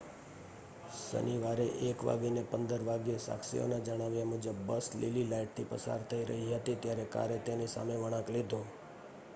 શનિવારે 0.99 1.65
સવારે 1.65 1.89
1 1.89 2.45
15 2.51 2.79
વાગ્યે 2.85 3.19
સાક્ષીઓના 3.19 3.79
જણાવ્યા 3.79 4.25
મુજબ 4.25 4.63
બસ 4.67 4.89
લીલી 4.95 5.27
લાઇટથી 5.27 5.67
પસાર 5.69 6.09
થઈ 6.09 6.23
રહી 6.23 6.51
હતી 6.53 6.75
ત્યારે 6.79 7.05
કારે 7.11 7.39
તેની 7.43 7.67
સામે 7.67 7.95
વળાંક 7.95 8.29
લીધો 8.29 8.63